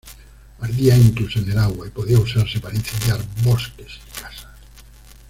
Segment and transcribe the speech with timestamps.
[0.61, 4.49] Ardía incluso en el agua y podía usarse para incendiar bosques y casas.